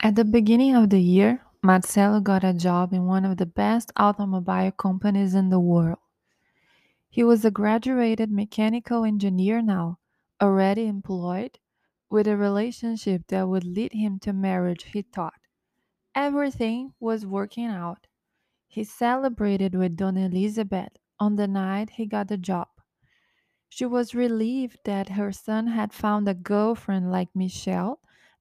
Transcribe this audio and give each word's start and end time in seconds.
At 0.00 0.16
the 0.16 0.24
beginning 0.24 0.74
of 0.74 0.90
the 0.90 1.00
year, 1.00 1.46
Marcelo 1.62 2.20
got 2.20 2.44
a 2.44 2.52
job 2.52 2.92
in 2.92 3.06
one 3.06 3.24
of 3.24 3.38
the 3.38 3.46
best 3.46 3.90
automobile 3.96 4.70
companies 4.70 5.34
in 5.34 5.48
the 5.48 5.60
world. 5.60 5.98
He 7.08 7.22
was 7.22 7.44
a 7.44 7.52
graduated 7.52 8.28
mechanical 8.32 9.04
engineer 9.04 9.62
now, 9.62 10.00
already 10.40 10.88
employed, 10.88 11.60
with 12.10 12.26
a 12.26 12.36
relationship 12.36 13.28
that 13.28 13.48
would 13.48 13.62
lead 13.62 13.92
him 13.92 14.18
to 14.18 14.32
marriage, 14.32 14.82
he 14.82 15.02
thought. 15.02 15.38
Everything 16.14 16.94
was 17.00 17.26
working 17.26 17.66
out. 17.66 18.08
He 18.68 18.84
celebrated 18.84 19.74
with 19.74 19.96
Dona 19.96 20.26
Elizabeth 20.26 20.96
on 21.20 21.36
the 21.36 21.48
night 21.48 21.90
he 21.90 22.06
got 22.06 22.28
the 22.28 22.38
job. 22.38 22.68
She 23.68 23.84
was 23.84 24.14
relieved 24.14 24.78
that 24.84 25.08
her 25.10 25.32
son 25.32 25.66
had 25.66 25.92
found 25.92 26.28
a 26.28 26.34
girlfriend 26.34 27.10
like 27.10 27.34
Michelle 27.34 27.98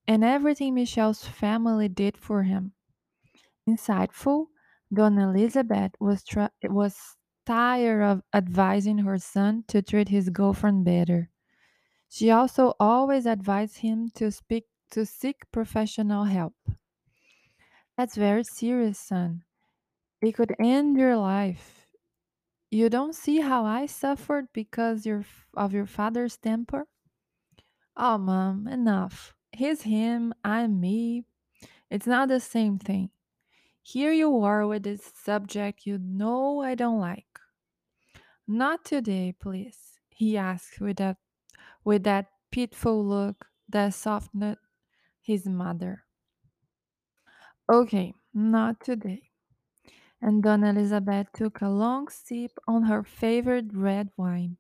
and 0.08 0.24
everything 0.24 0.76
Michelle's 0.76 1.24
family 1.26 1.88
did 1.90 2.18
for 2.18 2.44
him. 2.44 2.74
Insightful, 3.68 4.48
Dona 4.94 5.30
Elizabeth 5.30 5.92
was, 6.00 6.24
was 6.64 6.98
tired 7.46 8.04
of 8.04 8.22
advising 8.34 9.00
her 9.00 9.18
son 9.18 9.64
to 9.68 9.82
treat 9.82 10.10
his 10.10 10.30
girlfriend 10.30 10.86
better. 10.86 11.30
She 12.10 12.30
also 12.30 12.74
always 12.80 13.26
advised 13.26 13.78
him 13.78 14.12
to 14.16 14.32
speak 14.32 14.66
to 14.92 15.06
seek 15.06 15.50
professional 15.52 16.26
help. 16.26 16.56
That's 17.98 18.16
very 18.16 18.44
serious, 18.44 19.00
son. 19.00 19.44
It 20.22 20.34
could 20.34 20.54
end 20.60 20.98
your 20.98 21.18
life. 21.18 21.88
You 22.70 22.90
don't 22.90 23.16
see 23.16 23.42
how 23.42 23.66
I 23.66 23.86
suffered 23.86 24.48
because 24.54 25.06
your, 25.06 25.26
of 25.54 25.74
your 25.74 25.86
father's 25.86 26.38
temper? 26.38 26.88
Oh, 27.96 28.18
mom, 28.18 28.68
enough. 28.68 29.34
He's 29.54 29.82
him, 29.82 30.34
I'm 30.44 30.80
me. 30.80 31.26
It's 31.90 32.08
not 32.08 32.30
the 32.30 32.40
same 32.40 32.80
thing. 32.80 33.10
Here 33.84 34.12
you 34.12 34.44
are 34.44 34.66
with 34.66 34.84
this 34.84 35.12
subject 35.16 35.86
you 35.86 35.98
know 35.98 36.62
I 36.62 36.76
don't 36.76 37.00
like. 37.00 37.40
Not 38.48 38.86
today, 38.86 39.34
please, 39.38 40.00
he 40.10 40.38
asked 40.38 40.80
with 40.80 40.98
that, 40.98 41.18
with 41.84 42.04
that 42.04 42.28
pitiful 42.52 43.06
look 43.06 43.46
that 43.70 43.94
softened 43.94 44.58
his 45.22 45.46
mother. 45.46 46.04
Okay, 47.72 48.14
not 48.34 48.84
today. 48.84 49.30
And 50.22 50.44
Dona 50.44 50.70
Elizabeth 50.70 51.28
took 51.34 51.62
a 51.62 51.70
long 51.70 52.08
sip 52.10 52.52
on 52.68 52.84
her 52.84 53.04
favorite 53.04 53.74
red 53.74 54.10
wine. 54.18 54.58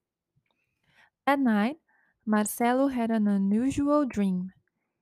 At 1.28 1.40
night, 1.40 1.78
Marcelo 2.26 2.88
had 2.88 3.12
an 3.12 3.28
unusual 3.28 4.06
dream. 4.06 4.54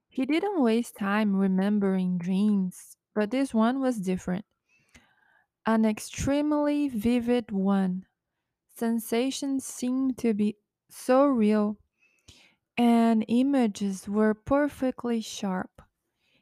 He 0.10 0.26
didn't 0.26 0.62
waste 0.62 0.98
time 0.98 1.36
remembering 1.36 2.18
dreams, 2.18 2.98
but 3.16 3.32
this 3.32 3.54
one 3.54 3.80
was 3.80 4.00
different. 4.02 4.46
An 5.66 5.86
extremely 5.86 6.90
vivid 6.90 7.52
one. 7.52 8.06
Sensations 8.68 9.66
seemed 9.66 10.18
to 10.18 10.34
be 10.34 10.58
so 10.90 11.26
real, 11.28 11.78
and 12.78 13.26
images 13.28 14.10
were 14.10 14.34
perfectly 14.34 15.22
sharp. 15.22 15.82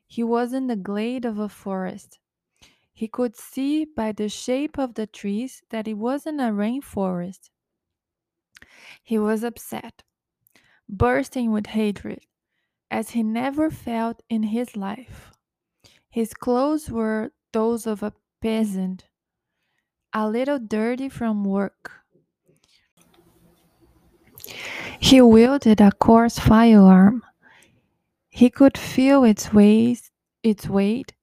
He 0.08 0.24
was 0.24 0.54
in 0.54 0.68
the 0.68 0.76
glade 0.76 1.26
of 1.26 1.40
a 1.40 1.50
forest. 1.50 2.20
He 2.94 3.08
could 3.08 3.36
see 3.36 3.86
by 3.86 4.12
the 4.12 4.30
shape 4.30 4.78
of 4.80 4.96
the 4.96 5.08
trees 5.08 5.64
that 5.70 5.88
it 5.88 5.96
wasn't 5.96 6.42
a 6.42 6.52
rainforest. 6.54 7.50
He 9.04 9.18
was 9.18 9.44
upset, 9.44 10.04
bursting 10.88 11.52
with 11.52 11.68
hatred, 11.68 12.27
as 12.90 13.12
he 13.12 13.24
never 13.24 13.70
felt 13.70 14.22
in 14.30 14.44
his 14.44 14.76
life. 14.76 15.32
His 16.10 16.34
clothes 16.34 16.90
were 16.90 17.32
those 17.54 17.86
of 17.86 18.02
a 18.04 18.14
peasant, 18.42 19.08
a 20.14 20.30
little 20.30 20.60
dirty 20.60 21.10
from 21.10 21.44
work. 21.44 21.92
He 25.00 25.22
wielded 25.22 25.80
a 25.80 25.92
coarse 25.92 26.40
firearm. 26.40 27.24
He 28.30 28.50
could 28.50 28.78
feel 28.78 29.24
its 29.24 29.54
weight, 29.54 30.12
its 30.44 30.68
weight 30.68 31.14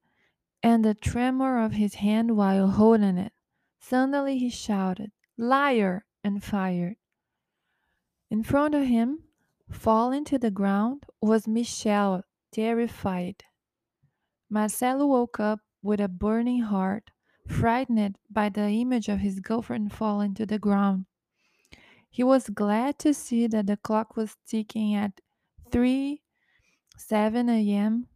and 0.62 0.82
the 0.82 0.94
tremor 0.94 1.62
of 1.62 1.72
his 1.72 1.96
hand 1.96 2.36
while 2.38 2.68
holding 2.68 3.18
it. 3.18 3.32
Suddenly 3.80 4.38
he 4.38 4.48
shouted, 4.48 5.12
Liar! 5.36 6.06
and 6.24 6.42
fired. 6.42 6.96
In 8.30 8.42
front 8.42 8.74
of 8.74 8.84
him, 8.84 9.23
falling 9.74 10.24
to 10.24 10.38
the 10.38 10.50
ground, 10.50 11.04
was 11.20 11.46
Michelle, 11.46 12.24
terrified. 12.52 13.44
Marcelo 14.48 15.04
woke 15.06 15.38
up 15.38 15.60
with 15.82 16.00
a 16.00 16.08
burning 16.08 16.62
heart, 16.62 17.10
frightened 17.46 18.16
by 18.30 18.48
the 18.48 18.68
image 18.70 19.10
of 19.10 19.18
his 19.18 19.38
girlfriend 19.38 19.92
falling 19.92 20.32
to 20.32 20.46
the 20.46 20.58
ground. 20.58 21.04
He 22.08 22.22
was 22.24 22.48
glad 22.48 22.98
to 23.00 23.12
see 23.12 23.46
that 23.46 23.66
the 23.66 23.76
clock 23.76 24.16
was 24.16 24.38
ticking 24.46 24.94
at 24.94 25.20
3 25.70 26.22
7 26.96 27.50
a.m. 27.50 28.08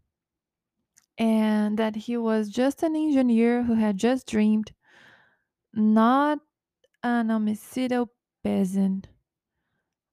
and 1.18 1.78
that 1.78 1.96
he 1.96 2.16
was 2.16 2.48
just 2.48 2.82
an 2.82 2.96
engineer 2.96 3.64
who 3.64 3.74
had 3.74 3.96
just 3.98 4.26
dreamed, 4.26 4.72
not 5.72 6.40
an 7.02 7.30
homicidal 7.30 8.12
peasant. 8.44 9.08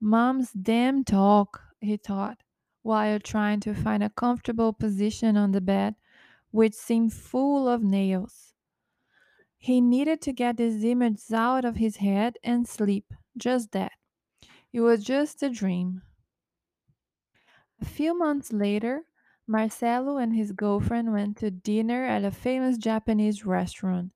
Mom's 0.06 0.52
damn 0.52 1.04
talk, 1.04 1.64
he 1.82 1.98
thought, 1.98 2.44
while 2.84 3.20
trying 3.20 3.60
to 3.62 3.74
find 3.74 4.04
a 4.04 4.10
comfortable 4.12 4.72
position 4.72 5.36
on 5.36 5.52
the 5.52 5.62
bed, 5.62 5.96
which 6.52 6.76
seemed 6.76 7.12
full 7.12 7.68
of 7.68 7.82
nails. 7.82 8.54
He 9.58 9.82
needed 9.82 10.22
to 10.22 10.32
get 10.32 10.58
these 10.58 10.84
images 10.84 11.34
out 11.34 11.66
of 11.66 11.78
his 11.78 11.96
head 11.96 12.38
and 12.44 12.68
sleep, 12.68 13.16
just 13.36 13.72
that. 13.72 13.94
It 14.72 14.82
was 14.82 15.04
just 15.04 15.42
a 15.42 15.50
dream. 15.50 16.04
A 17.82 17.86
few 17.86 18.16
months 18.16 18.54
later, 18.54 19.06
Marcelo 19.48 20.18
and 20.18 20.36
his 20.36 20.52
girlfriend 20.52 21.14
went 21.14 21.38
to 21.38 21.50
dinner 21.50 22.06
at 22.06 22.24
a 22.24 22.30
famous 22.30 22.78
Japanese 22.78 23.44
restaurant. 23.44 24.12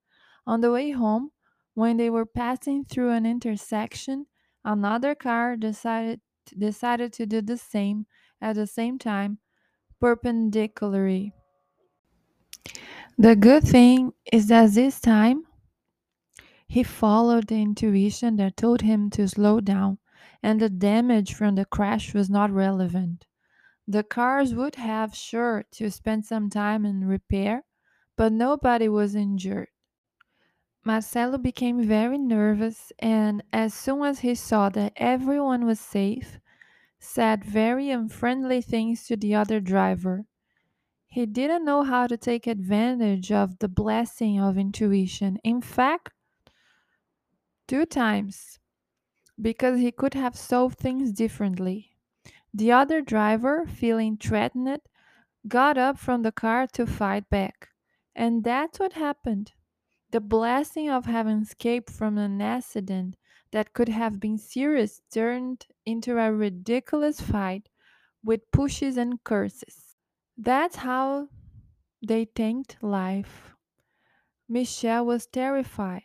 On 0.46 0.62
the 0.62 0.72
way 0.72 0.92
home, 0.92 1.32
when 1.74 1.98
they 1.98 2.12
were 2.12 2.28
passing 2.28 2.86
through 2.86 3.10
an 3.10 3.26
intersection, 3.26 4.28
another 4.66 5.16
car 5.16 5.56
decided 5.58 6.22
decided 6.58 7.14
to 7.14 7.26
do 7.26 7.42
the 7.42 7.58
same 7.58 8.08
at 8.42 8.56
the 8.56 8.68
same 8.68 8.98
time, 9.00 9.40
perpendicularly. 10.00 11.34
The 13.20 13.36
good 13.36 13.64
thing 13.64 14.14
is 14.34 14.48
that 14.48 14.72
this 14.72 15.00
time 15.00 15.46
he 16.68 16.84
followed 16.84 17.48
the 17.48 17.62
intuition 17.62 18.38
that 18.38 18.56
told 18.56 18.80
him 18.82 19.10
to 19.10 19.28
slow 19.28 19.60
down, 19.60 19.98
and 20.42 20.62
the 20.62 20.70
damage 20.70 21.34
from 21.34 21.56
the 21.56 21.66
crash 21.66 22.14
was 22.14 22.30
not 22.30 22.50
relevant. 22.50 23.26
The 23.88 24.04
cars 24.04 24.56
would 24.56 24.76
have 24.76 25.16
sure 25.16 25.66
to 25.74 25.92
spend 25.92 26.26
some 26.26 26.50
time 26.50 26.86
in 26.86 27.06
repair, 27.08 27.66
but 28.18 28.34
nobody 28.34 28.90
was 28.90 29.16
injured. 29.16 29.70
Marcelo 30.84 31.38
became 31.38 31.84
very 31.84 32.18
nervous 32.18 32.92
and, 33.00 33.44
as 33.52 33.74
soon 33.74 34.04
as 34.04 34.20
he 34.20 34.34
saw 34.34 34.70
that 34.70 34.94
everyone 34.96 35.66
was 35.66 35.80
safe, 35.80 36.40
said 37.00 37.44
very 37.44 37.90
unfriendly 37.90 38.62
things 38.62 39.06
to 39.06 39.16
the 39.16 39.36
other 39.36 39.60
driver. 39.60 40.26
He 41.08 41.26
didn't 41.26 41.66
know 41.66 41.84
how 41.84 42.08
to 42.08 42.18
take 42.18 42.48
advantage 42.48 43.32
of 43.32 43.60
the 43.60 43.68
blessing 43.68 44.40
of 44.40 44.58
intuition. 44.58 45.38
In 45.44 45.62
fact, 45.62 46.12
two 47.68 47.86
times, 47.86 48.60
because 49.42 49.80
he 49.80 49.92
could 49.92 50.14
have 50.14 50.36
solved 50.36 50.78
things 50.78 51.12
differently. 51.12 51.92
The 52.54 52.72
other 52.72 53.02
driver, 53.02 53.66
feeling 53.66 54.18
threatened, 54.18 54.82
got 55.48 55.78
up 55.78 55.98
from 55.98 56.22
the 56.22 56.32
car 56.32 56.68
to 56.74 56.86
fight 56.86 57.30
back. 57.30 57.70
And 58.16 58.44
that's 58.44 58.80
what 58.80 58.94
happened. 58.94 59.54
The 60.12 60.22
blessing 60.22 60.90
of 60.90 61.06
having 61.06 61.42
escaped 61.42 61.90
from 61.90 62.18
an 62.18 62.42
accident 62.42 63.16
that 63.52 63.74
could 63.74 63.90
have 63.90 64.20
been 64.20 64.38
serious 64.38 65.02
turned 65.12 65.68
into 65.86 66.18
a 66.18 66.32
ridiculous 66.34 67.22
fight 67.22 67.70
with 68.24 68.52
pushes 68.52 68.98
and 68.98 69.24
curses. 69.24 69.96
That's 70.38 70.78
how 70.78 71.30
they 72.06 72.26
thanked 72.26 72.82
life. 72.84 73.56
Michelle 74.50 75.06
was 75.06 75.28
terrified. 75.28 76.04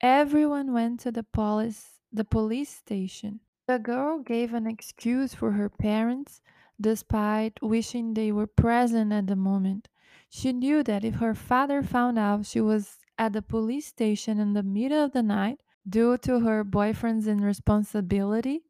Everyone 0.00 0.72
went 0.72 1.00
to 1.00 1.10
the 1.10 1.24
police 1.24 1.98
the 2.12 2.24
police 2.24 2.70
station. 2.70 3.40
The 3.66 3.80
girl 3.80 4.20
gave 4.20 4.54
an 4.54 4.68
excuse 4.68 5.34
for 5.34 5.52
her 5.52 5.68
parents, 5.68 6.40
despite 6.80 7.60
wishing 7.60 8.14
they 8.14 8.30
were 8.30 8.46
present 8.46 9.12
at 9.12 9.26
the 9.26 9.34
moment. 9.34 9.88
She 10.28 10.52
knew 10.52 10.82
that 10.82 11.04
if 11.04 11.16
her 11.16 11.34
father 11.34 11.82
found 11.82 12.18
out 12.18 12.46
she 12.46 12.60
was 12.60 12.98
at 13.16 13.32
the 13.32 13.42
police 13.42 13.86
station 13.86 14.38
in 14.40 14.52
the 14.52 14.62
middle 14.62 15.04
of 15.04 15.12
the 15.12 15.22
night 15.22 15.60
due 15.88 16.18
to 16.18 16.40
her 16.40 16.64
boyfriend's 16.64 17.26
irresponsibility, 17.26 18.64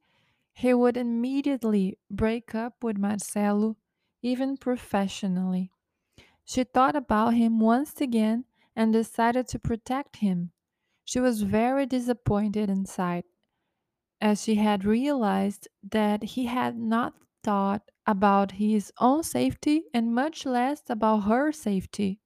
he 0.52 0.74
would 0.74 0.96
immediately 0.96 1.98
break 2.10 2.54
up 2.54 2.84
with 2.84 2.98
Marcelo, 2.98 3.76
even 4.22 4.56
professionally. 4.56 5.70
She 6.44 6.64
thought 6.64 6.96
about 6.96 7.34
him 7.34 7.60
once 7.60 8.00
again 8.00 8.44
and 8.76 8.92
decided 8.92 9.48
to 9.48 9.58
protect 9.58 10.16
him. 10.16 10.52
She 11.04 11.20
was 11.20 11.42
very 11.42 11.86
disappointed 11.86 12.70
inside, 12.70 13.24
as 14.20 14.42
she 14.42 14.56
had 14.56 14.84
realized 14.84 15.68
that 15.82 16.22
he 16.22 16.46
had 16.46 16.76
not 16.76 17.14
thought 17.42 17.90
about 18.06 18.52
his 18.52 18.92
own 18.98 19.22
safety 19.22 19.84
and 19.94 20.14
much 20.14 20.44
less 20.44 20.82
about 20.88 21.20
her 21.20 21.52
safety. 21.52 22.20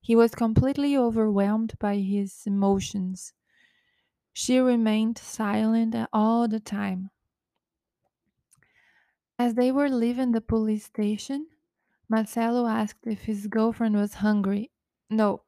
He 0.00 0.16
was 0.16 0.34
completely 0.34 0.96
overwhelmed 0.96 1.74
by 1.78 1.96
his 1.96 2.42
emotions. 2.46 3.32
She 4.32 4.58
remained 4.58 5.18
silent 5.18 5.94
all 6.12 6.48
the 6.48 6.60
time. 6.60 7.10
As 9.38 9.54
they 9.54 9.72
were 9.72 9.88
leaving 9.88 10.32
the 10.32 10.40
police 10.40 10.84
station, 10.84 11.46
Marcelo 12.08 12.66
asked 12.66 13.06
if 13.06 13.22
his 13.22 13.46
girlfriend 13.46 13.96
was 13.96 14.14
hungry. 14.14 14.70
No. 15.10 15.42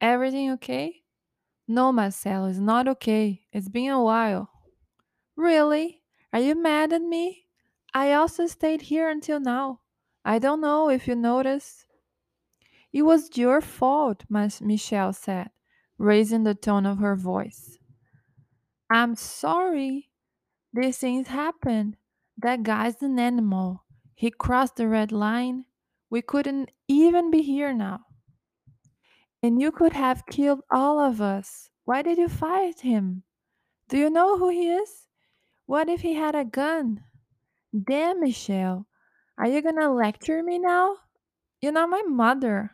Everything 0.00 0.50
okay? 0.52 1.02
No, 1.68 1.92
Marcelo, 1.92 2.48
it's 2.48 2.58
not 2.58 2.88
okay. 2.88 3.46
It's 3.52 3.68
been 3.68 3.90
a 3.90 4.02
while. 4.02 4.50
Really? 5.36 6.02
Are 6.32 6.40
you 6.40 6.54
mad 6.54 6.92
at 6.92 7.02
me? 7.02 7.41
I 7.94 8.12
also 8.12 8.46
stayed 8.46 8.82
here 8.82 9.08
until 9.08 9.38
now. 9.40 9.80
I 10.24 10.38
don't 10.38 10.60
know 10.60 10.88
if 10.88 11.06
you 11.06 11.14
noticed. 11.14 11.86
It 12.92 13.02
was 13.02 13.36
your 13.36 13.60
fault, 13.60 14.24
Michelle 14.30 15.12
said, 15.12 15.50
raising 15.98 16.44
the 16.44 16.54
tone 16.54 16.86
of 16.86 16.98
her 16.98 17.16
voice. 17.16 17.78
I'm 18.90 19.14
sorry. 19.16 20.10
These 20.72 20.98
things 20.98 21.28
happened. 21.28 21.96
That 22.38 22.62
guy's 22.62 23.02
an 23.02 23.18
animal. 23.18 23.84
He 24.14 24.30
crossed 24.30 24.76
the 24.76 24.88
red 24.88 25.12
line. 25.12 25.64
We 26.10 26.22
couldn't 26.22 26.70
even 26.88 27.30
be 27.30 27.42
here 27.42 27.72
now. 27.72 28.00
And 29.42 29.60
you 29.60 29.72
could 29.72 29.92
have 29.92 30.26
killed 30.26 30.60
all 30.70 31.00
of 31.00 31.20
us. 31.20 31.70
Why 31.84 32.02
did 32.02 32.18
you 32.18 32.28
fight 32.28 32.80
him? 32.80 33.24
Do 33.88 33.98
you 33.98 34.08
know 34.08 34.38
who 34.38 34.50
he 34.50 34.70
is? 34.70 35.08
What 35.66 35.88
if 35.88 36.02
he 36.02 36.14
had 36.14 36.34
a 36.34 36.44
gun? 36.44 37.04
Damn, 37.72 38.20
Michelle. 38.20 38.86
Are 39.38 39.46
you 39.46 39.62
gonna 39.62 39.92
lecture 39.92 40.42
me 40.42 40.58
now? 40.58 40.96
You're 41.60 41.72
not 41.72 41.88
my 41.88 42.02
mother. 42.02 42.72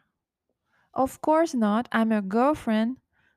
Of 0.92 1.20
course 1.20 1.54
not. 1.54 1.88
I'm 1.92 2.10
your 2.10 2.22
girlfriend. 2.22 2.96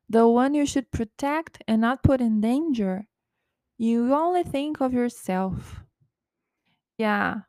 The 0.10 0.28
one 0.28 0.56
you 0.56 0.66
should 0.66 0.92
protect 0.92 1.62
and 1.68 1.82
not 1.82 2.04
put 2.04 2.20
in 2.20 2.42
danger. 2.42 3.06
You 3.78 4.14
only 4.14 4.44
think 4.44 4.82
of 4.82 4.94
yourself. 4.94 5.82
Yeah. 6.98 7.42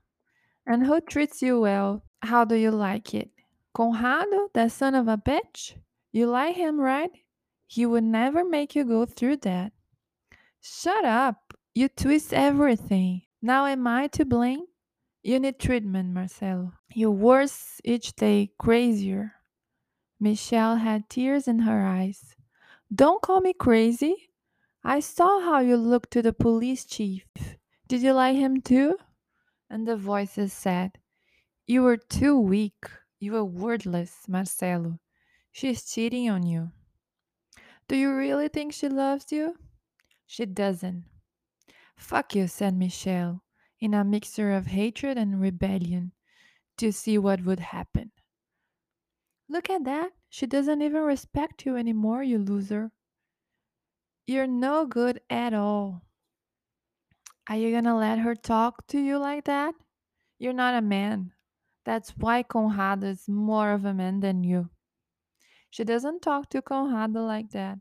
And 0.67 0.87
who 0.87 1.01
treats 1.01 1.43
you 1.43 1.61
well? 1.61 2.05
How 2.23 2.45
do 2.45 2.55
you 2.55 2.71
like 2.71 3.15
it? 3.15 3.31
Conrado, 3.75 4.49
that 4.53 4.73
son 4.73 4.95
of 4.95 5.09
a 5.09 5.17
bitch? 5.17 5.75
You 6.13 6.27
like 6.27 6.57
him, 6.57 6.79
right? 6.79 7.11
He 7.67 7.87
would 7.87 8.05
never 8.05 8.45
make 8.45 8.75
you 8.75 8.85
go 8.85 9.07
through 9.07 9.39
that. 9.39 9.73
Shut 10.61 11.05
up. 11.05 11.55
You 11.75 11.89
twist 11.89 12.35
everything. 12.35 13.23
Now 13.45 13.67
am 13.67 13.89
I 13.89 14.07
to 14.09 14.25
blame? 14.25 14.67
You 15.25 15.41
need 15.41 15.59
treatment, 15.59 16.15
Marcelo. 16.15 16.75
You're 16.95 17.11
worse 17.11 17.81
each 17.83 18.15
day, 18.15 18.53
crazier. 18.57 19.33
Michelle 20.21 20.77
had 20.77 21.11
tears 21.11 21.49
in 21.49 21.59
her 21.61 21.85
eyes. 21.85 22.37
Don't 22.95 23.21
call 23.21 23.41
me 23.41 23.53
crazy. 23.53 24.31
I 24.85 25.01
saw 25.01 25.41
how 25.41 25.59
you 25.59 25.77
looked 25.77 26.13
to 26.13 26.23
the 26.23 26.33
police 26.33 26.85
chief. 26.85 27.25
Did 27.89 28.03
you 28.03 28.13
like 28.13 28.37
him 28.37 28.61
too? 28.61 28.97
And 29.69 29.89
the 29.89 29.97
voices 29.97 30.53
said, 30.53 30.99
You 31.67 31.83
were 31.83 31.97
too 31.97 32.39
weak. 32.39 32.85
You 33.19 33.33
were 33.33 33.45
wordless, 33.45 34.29
Marcelo. 34.29 35.01
She's 35.51 35.85
cheating 35.85 36.31
on 36.31 36.47
you. 36.47 36.71
Do 37.89 37.97
you 37.97 38.15
really 38.15 38.49
think 38.49 38.73
she 38.73 38.89
loves 38.89 39.33
you? 39.33 39.57
She 40.27 40.47
doesn't. 40.47 41.05
Fuck 41.97 42.35
you, 42.35 42.47
said 42.49 42.75
Michelle, 42.75 43.43
in 43.81 43.95
a 43.95 44.05
mixture 44.05 44.53
of 44.53 44.67
hatred 44.67 45.17
and 45.19 45.41
rebellion, 45.41 46.13
to 46.79 46.93
see 46.93 47.19
what 47.19 47.45
would 47.45 47.61
happen. 47.61 48.13
Look 49.49 49.69
at 49.71 49.85
that. 49.85 50.13
She 50.29 50.47
doesn't 50.47 50.83
even 50.83 51.03
respect 51.03 51.67
you 51.67 51.77
anymore, 51.77 52.23
you 52.23 52.39
loser. 52.39 52.91
You're 54.27 54.47
no 54.47 54.87
good 54.87 55.21
at 55.29 55.53
all. 55.53 56.03
Are 57.49 57.57
you 57.57 57.73
gonna 57.73 57.97
let 57.97 58.19
her 58.21 58.35
talk 58.35 58.87
to 58.89 58.99
you 58.99 59.19
like 59.19 59.45
that? 59.45 59.75
You're 60.39 60.53
not 60.53 60.75
a 60.75 60.81
man. 60.81 61.33
That's 61.85 62.11
why 62.11 62.45
Conrado 62.45 63.09
is 63.09 63.29
more 63.29 63.73
of 63.73 63.85
a 63.85 63.93
man 63.93 64.21
than 64.21 64.45
you. 64.45 64.71
She 65.71 65.85
doesn't 65.85 66.23
talk 66.23 66.49
to 66.51 66.63
Conrado 66.63 67.25
like 67.27 67.51
that. 67.51 67.79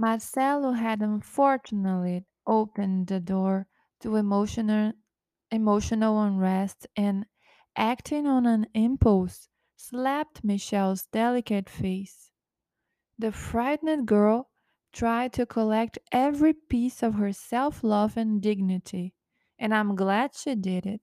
Marcelo 0.00 0.72
had 0.72 1.00
unfortunately 1.02 2.26
opened 2.46 3.06
the 3.06 3.20
door 3.20 3.68
to 4.00 4.16
emotional, 4.16 4.94
emotional 5.52 6.20
unrest 6.22 6.88
and, 6.96 7.26
acting 7.76 8.26
on 8.26 8.46
an 8.46 8.66
impulse, 8.74 9.48
slapped 9.76 10.42
Michelle's 10.42 11.06
delicate 11.06 11.68
face. 11.68 12.32
The 13.18 13.32
frightened 13.32 14.08
girl 14.08 14.50
tried 14.92 15.34
to 15.34 15.46
collect 15.46 15.98
every 16.12 16.54
piece 16.54 17.02
of 17.02 17.14
her 17.14 17.32
self 17.32 17.84
love 17.84 18.16
and 18.16 18.42
dignity, 18.42 19.14
and 19.58 19.74
I'm 19.74 19.96
glad 19.96 20.34
she 20.34 20.56
did 20.56 20.86
it. 20.86 21.02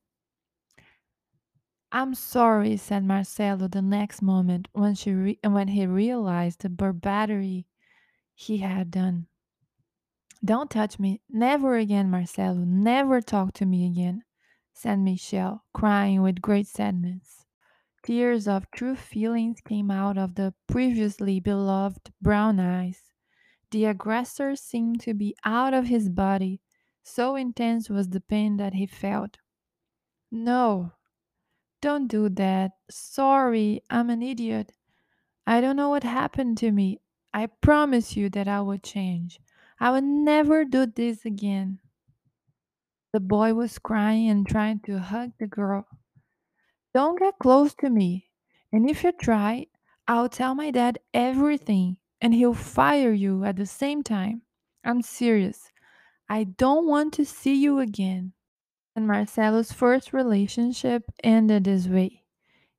I'm 1.91 2.15
sorry, 2.15 2.77
said 2.77 3.03
Marcelo 3.03 3.67
the 3.67 3.81
next 3.81 4.21
moment 4.21 4.69
when, 4.71 4.95
she 4.95 5.11
re- 5.13 5.39
when 5.43 5.67
he 5.67 5.85
realized 5.85 6.61
the 6.61 6.69
barbarity 6.69 7.67
he 8.39 8.59
had 8.59 8.91
done. 8.91 9.25
Don't 10.45 10.69
touch 10.69 10.99
me. 10.99 11.21
Never 11.27 11.75
again, 11.75 12.11
Marcelo. 12.11 12.59
Never 12.59 13.19
talk 13.19 13.51
to 13.53 13.65
me 13.65 13.87
again, 13.87 14.21
said 14.73 14.99
Michelle, 14.99 15.63
crying 15.73 16.21
with 16.21 16.39
great 16.39 16.67
sadness. 16.67 17.45
Tears 18.03 18.47
of 18.47 18.69
true 18.69 18.95
feelings 18.95 19.59
came 19.59 19.89
out 19.89 20.19
of 20.19 20.35
the 20.35 20.53
previously 20.67 21.39
beloved 21.39 22.11
brown 22.21 22.59
eyes. 22.59 23.01
The 23.71 23.85
aggressor 23.85 24.55
seemed 24.55 25.01
to 25.01 25.15
be 25.15 25.35
out 25.43 25.73
of 25.73 25.87
his 25.87 26.07
body, 26.07 26.61
so 27.01 27.35
intense 27.35 27.89
was 27.89 28.09
the 28.09 28.21
pain 28.21 28.57
that 28.57 28.75
he 28.75 28.85
felt. 28.85 29.39
No, 30.31 30.91
don't 31.81 32.07
do 32.07 32.29
that. 32.29 32.73
Sorry, 32.91 33.81
I'm 33.89 34.11
an 34.11 34.21
idiot. 34.21 34.73
I 35.47 35.59
don't 35.59 35.75
know 35.75 35.89
what 35.89 36.03
happened 36.03 36.59
to 36.59 36.71
me. 36.71 37.01
I 37.33 37.47
promise 37.47 38.15
you 38.15 38.29
that 38.31 38.47
I 38.47 38.61
will 38.61 38.77
change. 38.77 39.39
I 39.79 39.91
will 39.91 40.01
never 40.01 40.65
do 40.65 40.85
this 40.85 41.25
again. 41.25 41.79
The 43.13 43.19
boy 43.19 43.53
was 43.53 43.79
crying 43.79 44.29
and 44.29 44.47
trying 44.47 44.79
to 44.81 44.99
hug 44.99 45.31
the 45.39 45.47
girl. 45.47 45.87
Don't 46.93 47.19
get 47.19 47.39
close 47.39 47.73
to 47.75 47.89
me. 47.89 48.29
And 48.71 48.89
if 48.89 49.03
you 49.03 49.11
try, 49.11 49.67
I'll 50.07 50.29
tell 50.29 50.55
my 50.55 50.71
dad 50.71 50.99
everything 51.13 51.97
and 52.21 52.33
he'll 52.33 52.53
fire 52.53 53.11
you 53.11 53.43
at 53.43 53.55
the 53.55 53.65
same 53.65 54.03
time. 54.03 54.41
I'm 54.83 55.01
serious. 55.01 55.71
I 56.29 56.43
don't 56.45 56.87
want 56.87 57.13
to 57.13 57.25
see 57.25 57.55
you 57.55 57.79
again. 57.79 58.33
And 58.95 59.07
Marcelo's 59.07 59.71
first 59.71 60.11
relationship 60.11 61.03
ended 61.23 61.65
this 61.65 61.87
way. 61.87 62.23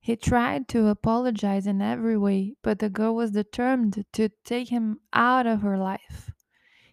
He 0.00 0.17
tried 0.17 0.69
to 0.69 0.87
apologize 0.87 1.67
in 1.67 1.83
every 1.83 2.17
way, 2.17 2.55
but 2.62 2.78
the 2.78 2.88
girl 2.88 3.14
was 3.14 3.33
determined 3.33 4.05
to 4.12 4.31
take 4.45 4.69
him 4.69 5.00
out 5.12 5.47
of 5.47 5.62
her 5.62 5.76
life. 5.76 6.31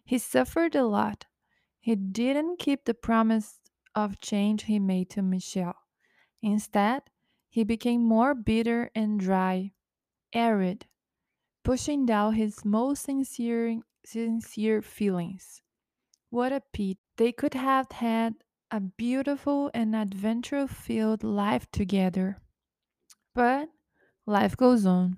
He 0.04 0.18
suffered 0.18 0.76
a 0.76 0.86
lot. 0.86 1.26
He 1.80 1.96
didn't 1.96 2.60
keep 2.60 2.86
the 2.86 2.94
promise 2.94 3.60
of 3.94 4.20
change 4.20 4.64
he 4.64 4.80
made 4.80 5.10
to 5.12 5.22
Michelle. 5.22 5.78
Instead, 6.42 7.04
he 7.50 7.64
became 7.64 8.04
more 8.04 8.36
bitter 8.36 8.92
and 8.94 9.20
dry, 9.20 9.72
arid, 10.34 10.86
pushing 11.64 12.06
down 12.06 12.34
his 12.34 12.66
most 12.66 13.04
sincere, 13.04 13.80
sincere 14.06 14.82
feelings. 14.82 15.62
What 16.30 16.52
a 16.52 16.62
pity. 16.74 17.00
They 17.18 17.32
could 17.32 17.54
have 17.54 17.92
had 17.92 18.36
a 18.70 18.82
beautiful 18.82 19.72
and 19.74 19.96
adventure 19.96 20.68
filled 20.68 21.24
life 21.24 21.72
together. 21.72 22.42
But 23.36 23.70
life 24.26 24.58
goes 24.58 24.86
on. 24.88 25.18